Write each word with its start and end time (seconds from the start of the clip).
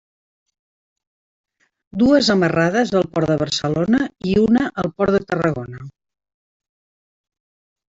Dues 2.03 2.31
amarrades 2.37 2.95
al 3.03 3.07
port 3.19 3.31
de 3.35 3.37
Barcelona 3.45 4.03
i 4.33 4.37
una 4.49 4.67
al 4.85 4.93
port 4.99 5.19
de 5.21 5.25
Tarragona. 5.33 5.87